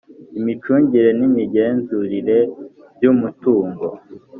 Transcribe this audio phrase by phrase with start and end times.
[0.39, 2.37] imicungire n imigenzurire
[2.97, 3.85] by umutungo